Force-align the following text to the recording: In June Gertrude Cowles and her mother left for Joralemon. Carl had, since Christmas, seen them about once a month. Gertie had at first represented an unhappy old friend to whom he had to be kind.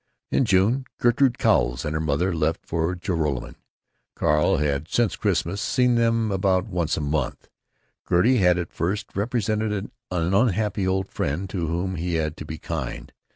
In 0.31 0.45
June 0.45 0.85
Gertrude 0.97 1.37
Cowles 1.37 1.85
and 1.85 1.93
her 1.93 1.99
mother 1.99 2.33
left 2.33 2.65
for 2.65 2.95
Joralemon. 2.95 3.53
Carl 4.15 4.57
had, 4.57 4.87
since 4.87 5.15
Christmas, 5.15 5.61
seen 5.61 5.93
them 5.93 6.31
about 6.31 6.65
once 6.65 6.97
a 6.97 7.01
month. 7.01 7.49
Gertie 8.09 8.37
had 8.37 8.57
at 8.57 8.73
first 8.73 9.15
represented 9.15 9.71
an 9.71 9.91
unhappy 10.33 10.87
old 10.87 11.11
friend 11.11 11.47
to 11.51 11.67
whom 11.67 11.97
he 11.97 12.15
had 12.15 12.35
to 12.37 12.45
be 12.45 12.57
kind. 12.57 13.13